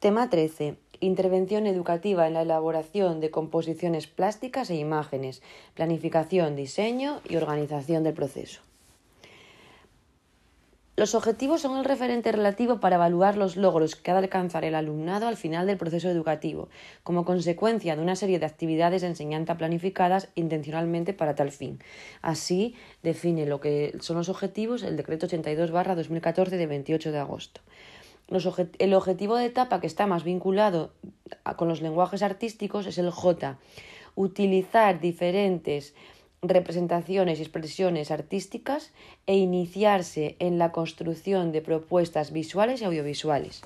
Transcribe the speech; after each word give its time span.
Tema 0.00 0.30
13. 0.30 0.76
Intervención 1.00 1.66
educativa 1.66 2.28
en 2.28 2.34
la 2.34 2.42
elaboración 2.42 3.18
de 3.18 3.32
composiciones 3.32 4.06
plásticas 4.06 4.70
e 4.70 4.76
imágenes, 4.76 5.42
planificación, 5.74 6.54
diseño 6.54 7.20
y 7.28 7.34
organización 7.34 8.04
del 8.04 8.14
proceso. 8.14 8.60
Los 10.94 11.16
objetivos 11.16 11.62
son 11.62 11.78
el 11.78 11.84
referente 11.84 12.30
relativo 12.30 12.78
para 12.78 12.94
evaluar 12.94 13.36
los 13.36 13.56
logros 13.56 13.96
que 13.96 14.12
ha 14.12 14.14
de 14.14 14.20
alcanzar 14.20 14.64
el 14.64 14.76
alumnado 14.76 15.26
al 15.26 15.36
final 15.36 15.66
del 15.66 15.78
proceso 15.78 16.08
educativo, 16.08 16.68
como 17.02 17.24
consecuencia 17.24 17.96
de 17.96 18.02
una 18.02 18.14
serie 18.14 18.38
de 18.38 18.46
actividades 18.46 19.02
de 19.02 19.08
enseñanza 19.08 19.56
planificadas 19.56 20.28
intencionalmente 20.36 21.12
para 21.12 21.34
tal 21.34 21.50
fin. 21.50 21.80
Así 22.22 22.76
define 23.02 23.46
lo 23.46 23.58
que 23.58 23.96
son 24.00 24.16
los 24.16 24.28
objetivos 24.28 24.84
el 24.84 24.96
decreto 24.96 25.26
82-2014 25.26 26.50
de 26.50 26.66
28 26.68 27.10
de 27.10 27.18
agosto. 27.18 27.62
El 28.28 28.94
objetivo 28.94 29.36
de 29.36 29.46
etapa 29.46 29.80
que 29.80 29.86
está 29.86 30.06
más 30.06 30.24
vinculado 30.24 30.92
con 31.56 31.68
los 31.68 31.80
lenguajes 31.80 32.22
artísticos 32.22 32.86
es 32.86 32.98
el 32.98 33.10
J. 33.10 33.58
Utilizar 34.14 35.00
diferentes 35.00 35.94
representaciones 36.42 37.38
y 37.38 37.42
expresiones 37.42 38.10
artísticas 38.10 38.92
e 39.26 39.36
iniciarse 39.36 40.36
en 40.38 40.58
la 40.58 40.72
construcción 40.72 41.52
de 41.52 41.62
propuestas 41.62 42.32
visuales 42.32 42.80
y 42.80 42.84
audiovisuales. 42.84 43.62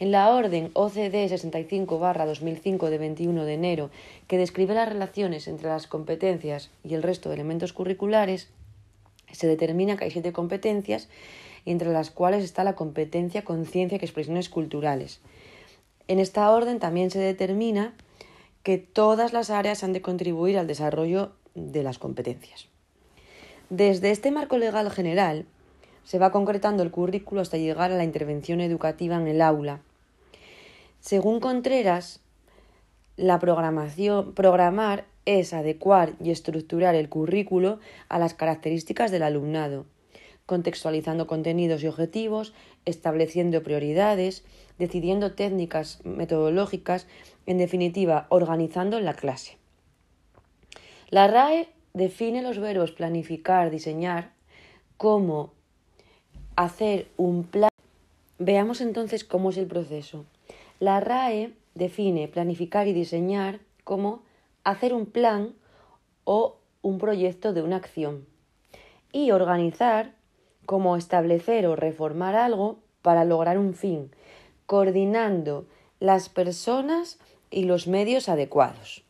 En 0.00 0.12
la 0.12 0.32
orden 0.32 0.70
OCDE 0.74 1.26
65-2005 1.28 2.88
de 2.88 2.98
21 2.98 3.44
de 3.44 3.54
enero, 3.54 3.90
que 4.28 4.38
describe 4.38 4.74
las 4.74 4.88
relaciones 4.88 5.48
entre 5.48 5.68
las 5.68 5.88
competencias 5.88 6.70
y 6.84 6.94
el 6.94 7.02
resto 7.02 7.28
de 7.28 7.34
elementos 7.34 7.72
curriculares, 7.72 8.48
se 9.32 9.48
determina 9.48 9.96
que 9.96 10.04
hay 10.04 10.10
siete 10.12 10.32
competencias, 10.32 11.08
entre 11.70 11.92
las 11.92 12.10
cuales 12.10 12.44
está 12.44 12.64
la 12.64 12.74
competencia 12.74 13.44
conciencia 13.44 13.98
y 14.00 14.04
expresiones 14.04 14.48
culturales. 14.48 15.20
En 16.06 16.18
esta 16.18 16.50
orden 16.50 16.78
también 16.78 17.10
se 17.10 17.18
determina 17.18 17.94
que 18.62 18.78
todas 18.78 19.32
las 19.32 19.50
áreas 19.50 19.84
han 19.84 19.92
de 19.92 20.02
contribuir 20.02 20.58
al 20.58 20.66
desarrollo 20.66 21.32
de 21.54 21.82
las 21.82 21.98
competencias. 21.98 22.66
Desde 23.70 24.10
este 24.10 24.30
marco 24.30 24.56
legal 24.56 24.90
general 24.90 25.44
se 26.04 26.18
va 26.18 26.32
concretando 26.32 26.82
el 26.82 26.90
currículo 26.90 27.42
hasta 27.42 27.58
llegar 27.58 27.92
a 27.92 27.96
la 27.96 28.04
intervención 28.04 28.60
educativa 28.60 29.16
en 29.16 29.28
el 29.28 29.42
aula. 29.42 29.80
Según 31.00 31.38
Contreras, 31.38 32.20
la 33.18 33.38
programación, 33.38 34.32
programar 34.32 35.04
es 35.26 35.52
adecuar 35.52 36.14
y 36.22 36.30
estructurar 36.30 36.94
el 36.94 37.10
currículo 37.10 37.78
a 38.08 38.18
las 38.18 38.32
características 38.32 39.10
del 39.10 39.22
alumnado, 39.22 39.84
contextualizando 40.48 41.26
contenidos 41.26 41.82
y 41.82 41.88
objetivos, 41.88 42.54
estableciendo 42.86 43.62
prioridades, 43.62 44.44
decidiendo 44.78 45.34
técnicas 45.34 46.02
metodológicas, 46.04 47.06
en 47.44 47.58
definitiva, 47.58 48.26
organizando 48.30 48.98
la 48.98 49.12
clase. 49.12 49.58
La 51.10 51.26
RAE 51.26 51.68
define 51.92 52.40
los 52.40 52.58
verbos 52.58 52.92
planificar, 52.92 53.70
diseñar 53.70 54.32
como 54.96 55.52
hacer 56.56 57.08
un 57.18 57.44
plan. 57.44 57.70
Veamos 58.38 58.80
entonces 58.80 59.24
cómo 59.24 59.50
es 59.50 59.58
el 59.58 59.66
proceso. 59.66 60.24
La 60.80 60.98
RAE 61.00 61.52
define 61.74 62.26
planificar 62.26 62.88
y 62.88 62.94
diseñar 62.94 63.60
como 63.84 64.22
hacer 64.64 64.94
un 64.94 65.04
plan 65.04 65.52
o 66.24 66.56
un 66.80 66.96
proyecto 66.96 67.52
de 67.52 67.60
una 67.60 67.76
acción. 67.76 68.24
Y 69.12 69.30
organizar 69.30 70.16
como 70.68 70.98
establecer 70.98 71.66
o 71.66 71.76
reformar 71.76 72.36
algo 72.36 72.76
para 73.00 73.24
lograr 73.24 73.56
un 73.56 73.72
fin, 73.72 74.10
coordinando 74.66 75.64
las 75.98 76.28
personas 76.28 77.18
y 77.50 77.64
los 77.64 77.88
medios 77.88 78.28
adecuados. 78.28 79.02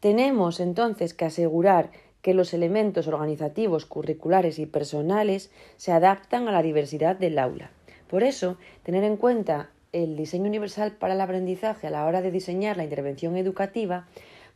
Tenemos 0.00 0.60
entonces 0.60 1.12
que 1.12 1.26
asegurar 1.26 1.90
que 2.22 2.32
los 2.32 2.54
elementos 2.54 3.06
organizativos, 3.06 3.84
curriculares 3.84 4.58
y 4.58 4.64
personales 4.64 5.50
se 5.76 5.92
adaptan 5.92 6.48
a 6.48 6.52
la 6.52 6.62
diversidad 6.62 7.16
del 7.16 7.38
aula. 7.38 7.70
Por 8.08 8.22
eso, 8.22 8.56
tener 8.82 9.04
en 9.04 9.18
cuenta 9.18 9.68
el 9.92 10.16
diseño 10.16 10.46
universal 10.46 10.92
para 10.92 11.12
el 11.12 11.20
aprendizaje 11.20 11.86
a 11.86 11.90
la 11.90 12.06
hora 12.06 12.22
de 12.22 12.30
diseñar 12.30 12.78
la 12.78 12.84
intervención 12.84 13.36
educativa 13.36 14.06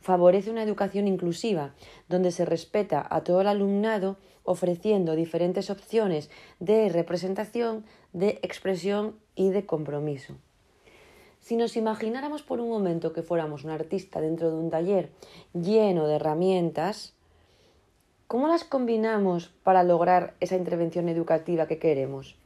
favorece 0.05 0.51
una 0.51 0.61
educación 0.61 1.07
inclusiva, 1.07 1.73
donde 2.07 2.29
se 2.31 2.45
respeta 2.45 3.03
a 3.09 3.23
todo 3.23 3.41
el 3.41 3.47
alumnado 3.47 4.17
ofreciendo 4.43 5.15
diferentes 5.15 5.71
opciones 5.71 6.29
de 6.59 6.89
representación, 6.89 7.85
de 8.13 8.37
expresión 8.43 9.15
y 9.33 9.49
de 9.49 9.65
compromiso. 9.65 10.35
Si 11.39 11.55
nos 11.55 11.75
imagináramos 11.75 12.43
por 12.43 12.61
un 12.61 12.69
momento 12.69 13.13
que 13.13 13.23
fuéramos 13.23 13.63
un 13.63 13.71
artista 13.71 14.21
dentro 14.21 14.51
de 14.51 14.57
un 14.57 14.69
taller 14.69 15.09
lleno 15.53 16.05
de 16.05 16.17
herramientas, 16.17 17.15
¿cómo 18.27 18.47
las 18.47 18.63
combinamos 18.63 19.55
para 19.63 19.81
lograr 19.81 20.35
esa 20.39 20.55
intervención 20.55 21.09
educativa 21.09 21.65
que 21.65 21.79
queremos? 21.79 22.37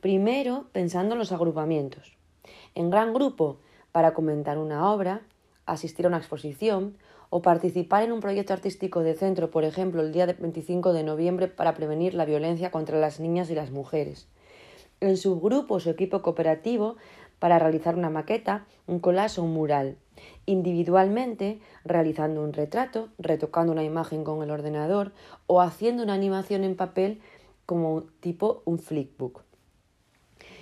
Primero, 0.00 0.66
pensando 0.72 1.14
en 1.14 1.20
los 1.20 1.30
agrupamientos. 1.30 2.16
En 2.74 2.90
gran 2.90 3.14
grupo, 3.14 3.58
para 3.92 4.14
comentar 4.14 4.58
una 4.58 4.90
obra, 4.90 5.22
asistir 5.66 6.06
a 6.06 6.08
una 6.08 6.18
exposición 6.18 6.96
o 7.30 7.42
participar 7.42 8.02
en 8.02 8.12
un 8.12 8.20
proyecto 8.20 8.52
artístico 8.52 9.00
de 9.00 9.14
centro, 9.14 9.50
por 9.50 9.64
ejemplo, 9.64 10.02
el 10.02 10.12
día 10.12 10.26
25 10.26 10.92
de 10.92 11.02
noviembre 11.02 11.48
para 11.48 11.74
prevenir 11.74 12.14
la 12.14 12.24
violencia 12.24 12.70
contra 12.70 12.98
las 12.98 13.20
niñas 13.20 13.50
y 13.50 13.54
las 13.54 13.70
mujeres. 13.70 14.28
En 15.00 15.16
subgrupos 15.16 15.86
o 15.86 15.90
equipo 15.90 16.22
cooperativo 16.22 16.96
para 17.38 17.58
realizar 17.58 17.96
una 17.96 18.10
maqueta, 18.10 18.66
un 18.86 19.00
collage 19.00 19.40
o 19.40 19.44
un 19.44 19.52
mural. 19.52 19.96
Individualmente, 20.46 21.60
realizando 21.84 22.42
un 22.42 22.52
retrato, 22.52 23.08
retocando 23.18 23.72
una 23.72 23.84
imagen 23.84 24.24
con 24.24 24.42
el 24.42 24.50
ordenador 24.50 25.12
o 25.46 25.60
haciendo 25.60 26.02
una 26.02 26.14
animación 26.14 26.64
en 26.64 26.76
papel 26.76 27.20
como 27.66 28.04
tipo 28.20 28.62
un 28.64 28.78
flickbook. 28.78 29.42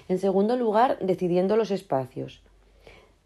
En 0.09 0.19
segundo 0.19 0.57
lugar, 0.57 0.99
decidiendo 1.01 1.57
los 1.57 1.71
espacios. 1.71 2.43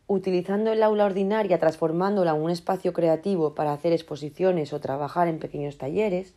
Utilizando 0.09 0.73
el 0.73 0.83
aula 0.83 1.05
ordinaria, 1.05 1.59
transformándola 1.59 2.33
en 2.33 2.43
un 2.43 2.51
espacio 2.51 2.93
creativo 2.93 3.55
para 3.55 3.73
hacer 3.73 3.93
exposiciones 3.93 4.73
o 4.73 4.81
trabajar 4.81 5.29
en 5.29 5.39
pequeños 5.39 5.79
talleres 5.79 6.35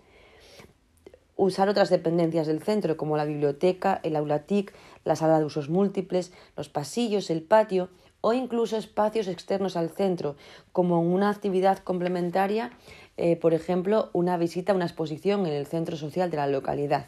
usar 1.39 1.69
otras 1.69 1.89
dependencias 1.89 2.47
del 2.47 2.61
centro 2.61 2.97
como 2.97 3.15
la 3.15 3.23
biblioteca, 3.23 4.01
el 4.03 4.17
aula 4.17 4.39
TIC, 4.39 4.73
la 5.05 5.15
sala 5.15 5.39
de 5.39 5.45
usos 5.45 5.69
múltiples, 5.69 6.33
los 6.57 6.67
pasillos, 6.67 7.29
el 7.29 7.41
patio 7.43 7.89
o 8.19 8.33
incluso 8.33 8.75
espacios 8.75 9.29
externos 9.29 9.77
al 9.77 9.89
centro, 9.89 10.35
como 10.73 10.99
una 10.99 11.29
actividad 11.29 11.79
complementaria, 11.79 12.71
eh, 13.15 13.37
por 13.37 13.53
ejemplo, 13.53 14.09
una 14.11 14.35
visita 14.35 14.73
a 14.73 14.75
una 14.75 14.85
exposición 14.85 15.45
en 15.45 15.53
el 15.53 15.65
centro 15.65 15.95
social 15.95 16.29
de 16.29 16.37
la 16.37 16.47
localidad. 16.47 17.07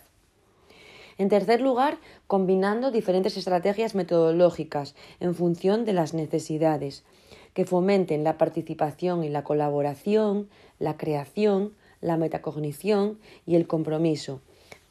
En 1.18 1.30
tercer 1.30 1.62
lugar, 1.62 1.98
combinando 2.28 2.92
diferentes 2.92 3.38
estrategias 3.38 3.96
metodológicas 3.96 4.96
en 5.20 5.36
función 5.36 5.86
de 5.86 5.94
las 5.94 6.14
necesidades, 6.14 7.04
que 7.54 7.66
fomenten 7.66 8.24
la 8.24 8.38
participación 8.38 9.24
y 9.24 9.30
la 9.30 9.44
colaboración, 9.44 10.50
la 10.80 10.98
creación, 10.98 11.74
la 12.00 12.18
metacognición 12.18 13.20
y 13.46 13.56
el 13.56 13.68
compromiso. 13.68 14.42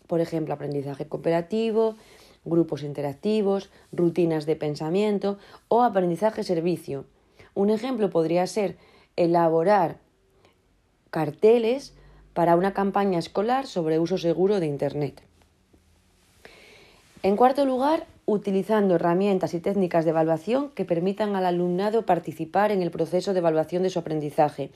Por 0.07 0.21
ejemplo, 0.21 0.55
aprendizaje 0.55 1.07
cooperativo, 1.07 1.97
grupos 2.45 2.83
interactivos, 2.83 3.71
rutinas 3.93 4.47
de 4.47 4.57
pensamiento 4.57 5.39
o 5.69 5.83
aprendizaje 5.83 6.45
servicio. 6.45 7.05
Un 7.55 7.71
ejemplo 7.71 8.11
podría 8.11 8.47
ser 8.47 8.77
elaborar 9.17 9.99
carteles 11.11 11.95
para 12.33 12.57
una 12.57 12.73
campaña 12.73 13.19
escolar 13.19 13.67
sobre 13.67 13.99
uso 13.99 14.19
seguro 14.19 14.61
de 14.61 14.67
Internet. 14.67 15.23
En 17.23 17.37
cuarto 17.37 17.67
lugar, 17.67 18.07
utilizando 18.25 18.95
herramientas 18.95 19.53
y 19.53 19.61
técnicas 19.61 20.07
de 20.07 20.13
evaluación 20.13 20.71
que 20.71 20.87
permitan 20.87 21.37
al 21.37 21.45
alumnado 21.45 22.07
participar 22.07 22.73
en 22.73 22.81
el 22.81 22.91
proceso 22.91 23.35
de 23.35 23.41
evaluación 23.41 23.83
de 23.83 23.91
su 23.91 23.99
aprendizaje, 23.99 24.71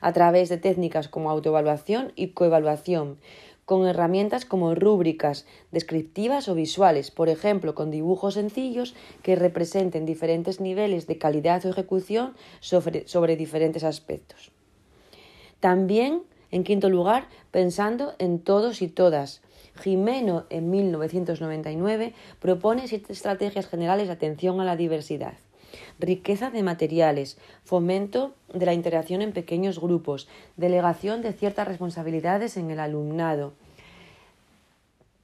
a 0.00 0.12
través 0.12 0.48
de 0.48 0.58
técnicas 0.58 1.08
como 1.08 1.28
autoevaluación 1.28 2.12
y 2.14 2.28
coevaluación, 2.28 3.18
con 3.64 3.84
herramientas 3.84 4.44
como 4.44 4.76
rúbricas 4.76 5.44
descriptivas 5.72 6.48
o 6.48 6.54
visuales, 6.54 7.10
por 7.10 7.28
ejemplo, 7.28 7.74
con 7.74 7.90
dibujos 7.90 8.34
sencillos 8.34 8.94
que 9.24 9.34
representen 9.34 10.06
diferentes 10.06 10.60
niveles 10.60 11.08
de 11.08 11.18
calidad 11.18 11.66
o 11.66 11.70
ejecución 11.70 12.34
sobre, 12.60 13.08
sobre 13.08 13.34
diferentes 13.34 13.82
aspectos. 13.82 14.52
También, 15.58 16.22
en 16.52 16.62
quinto 16.62 16.88
lugar, 16.90 17.26
pensando 17.50 18.14
en 18.20 18.38
todos 18.38 18.82
y 18.82 18.88
todas, 18.88 19.42
Jimeno, 19.78 20.44
en 20.50 20.70
1999, 20.70 22.12
propone 22.40 22.88
siete 22.88 23.12
estrategias 23.12 23.66
generales 23.66 24.08
de 24.08 24.14
atención 24.14 24.60
a 24.60 24.64
la 24.64 24.76
diversidad. 24.76 25.34
Riqueza 25.98 26.50
de 26.50 26.62
materiales, 26.62 27.38
fomento 27.64 28.34
de 28.52 28.66
la 28.66 28.74
interacción 28.74 29.22
en 29.22 29.32
pequeños 29.32 29.80
grupos, 29.80 30.28
delegación 30.56 31.22
de 31.22 31.32
ciertas 31.32 31.68
responsabilidades 31.68 32.56
en 32.56 32.70
el 32.70 32.80
alumnado, 32.80 33.52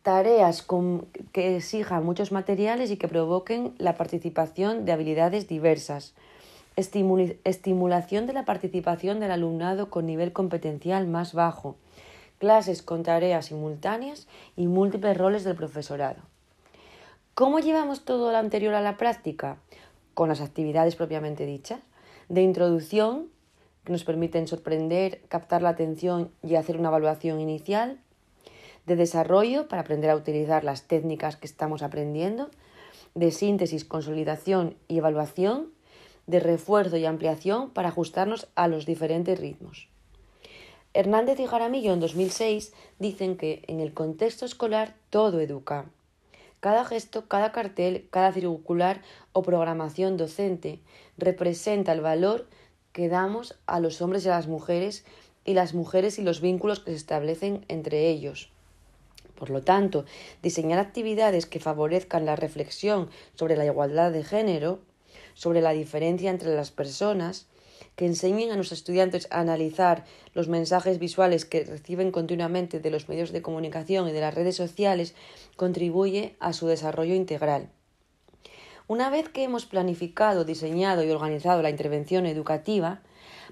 tareas 0.02 0.66
que 1.32 1.56
exijan 1.56 2.04
muchos 2.04 2.30
materiales 2.30 2.90
y 2.90 2.98
que 2.98 3.08
provoquen 3.08 3.74
la 3.78 3.96
participación 3.96 4.84
de 4.84 4.92
habilidades 4.92 5.48
diversas, 5.48 6.14
estimulación 6.76 8.26
de 8.26 8.32
la 8.34 8.44
participación 8.44 9.18
del 9.18 9.30
alumnado 9.30 9.88
con 9.88 10.06
nivel 10.06 10.32
competencial 10.32 11.06
más 11.06 11.32
bajo, 11.32 11.76
clases 12.38 12.82
con 12.82 13.02
tareas 13.02 13.46
simultáneas 13.46 14.26
y 14.56 14.66
múltiples 14.66 15.16
roles 15.16 15.44
del 15.44 15.56
profesorado. 15.56 16.22
¿Cómo 17.34 17.58
llevamos 17.58 18.04
todo 18.04 18.31
lo 18.31 18.38
anterior 18.38 18.75
a 18.75 18.81
la 18.81 18.96
práctica? 18.96 19.56
Con 20.14 20.28
las 20.28 20.40
actividades 20.40 20.94
propiamente 20.94 21.46
dichas, 21.46 21.81
de 22.28 22.42
introducción, 22.42 23.28
que 23.84 23.92
nos 23.92 24.04
permiten 24.04 24.46
sorprender, 24.46 25.20
captar 25.28 25.62
la 25.62 25.70
atención 25.70 26.31
y 26.42 26.54
hacer 26.54 26.78
una 26.78 26.88
evaluación 26.88 27.40
inicial, 27.40 28.00
de 28.87 28.96
desarrollo 28.96 29.69
para 29.69 29.82
aprender 29.82 30.10
a 30.10 30.16
utilizar 30.16 30.64
las 30.64 30.84
técnicas 30.84 31.37
que 31.37 31.46
estamos 31.46 31.82
aprendiendo, 31.82 32.50
de 33.14 33.30
síntesis, 33.30 33.84
consolidación 33.84 34.76
y 34.88 34.98
evaluación, 34.98 35.70
de 36.26 36.40
refuerzo 36.40 36.96
y 36.96 37.04
ampliación 37.04 37.70
para 37.70 37.88
ajustarnos 37.88 38.48
a 38.54 38.69
los 38.69 38.87
diferentes 38.87 39.38
ritmos. 39.38 39.88
Hernández 40.94 41.41
y 41.41 41.46
Jaramillo 41.46 41.93
en 41.93 41.99
2006 41.99 42.73
dicen 43.00 43.37
que 43.37 43.64
en 43.67 43.81
el 43.81 43.93
contexto 43.93 44.46
escolar 44.46 44.94
todo 45.11 45.41
educa. 45.41 45.87
Cada 46.61 46.85
gesto, 46.85 47.26
cada 47.26 47.50
cartel, 47.50 48.06
cada 48.11 48.32
circular 48.32 49.02
o 49.32 49.43
programación 49.43 50.17
docente 50.17 50.79
representa 51.19 51.93
el 51.93 52.00
valor 52.00 52.46
que 52.93 53.08
damos 53.08 53.58
a 53.67 53.81
los 53.81 54.00
hombres 54.00 54.25
y 54.25 54.29
a 54.29 54.37
las 54.37 54.46
mujeres 54.46 55.05
y 55.44 55.55
las 55.55 55.75
mujeres 55.75 56.20
y 56.20 56.23
los 56.23 56.41
vínculos 56.41 56.79
que 56.79 56.93
se 56.93 56.97
establecen 56.97 57.64
entre 57.67 58.08
ellos. 58.08 58.50
Por 59.35 59.50
lo 59.50 59.62
tanto, 59.62 60.05
diseñar 60.44 60.79
actividades 60.79 61.47
que 61.47 61.58
favorezcan 61.58 62.25
la 62.25 62.37
reflexión 62.37 63.11
sobre 63.35 63.56
la 63.56 63.67
igualdad 63.67 64.12
de 64.12 64.23
género, 64.23 64.79
sobre 65.34 65.61
la 65.61 65.72
diferencia 65.72 66.31
entre 66.31 66.55
las 66.55 66.70
personas, 66.70 67.46
que 67.96 68.06
enseñen 68.06 68.50
a 68.50 68.56
los 68.56 68.72
estudiantes 68.72 69.28
a 69.31 69.40
analizar 69.40 70.05
los 70.32 70.49
mensajes 70.49 70.99
visuales 70.99 71.44
que 71.44 71.64
reciben 71.64 72.11
continuamente 72.11 72.81
de 72.81 72.90
los 72.90 73.08
medios 73.08 73.32
de 73.32 73.43
comunicación 73.43 74.08
y 74.08 74.12
de 74.12 74.20
las 74.20 74.34
redes 74.34 74.56
sociales, 74.56 75.14
contribuye 75.56 76.37
a 76.40 76.52
su 76.52 76.66
desarrollo 76.66 77.14
integral. 77.14 77.70
Una 78.87 79.11
vez 79.11 79.28
que 79.28 79.44
hemos 79.44 79.64
planificado, 79.64 80.44
diseñado 80.44 81.05
y 81.05 81.11
organizado 81.11 81.62
la 81.62 81.70
intervención 81.70 82.26
educativa, 82.26 83.00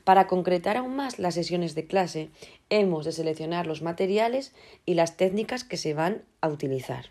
para 0.05 0.26
concretar 0.26 0.76
aún 0.76 0.97
más 0.97 1.19
las 1.19 1.35
sesiones 1.35 1.75
de 1.75 1.87
clase, 1.87 2.31
hemos 2.69 3.05
de 3.05 3.12
seleccionar 3.12 3.67
los 3.67 3.82
materiales 3.82 4.53
y 4.85 4.94
las 4.94 5.17
técnicas 5.17 5.64
que 5.64 5.76
se 5.76 5.94
van 5.94 6.25
a 6.41 6.49
utilizar. 6.49 7.11